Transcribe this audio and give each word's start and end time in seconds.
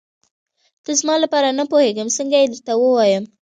ته 0.83 0.91
زما 0.99 1.15
لپاره 1.23 1.49
نه 1.59 1.63
پوهېږم 1.71 2.09
څنګه 2.17 2.37
یې 2.41 2.47
درته 2.51 2.73
ووايم. 2.77 3.23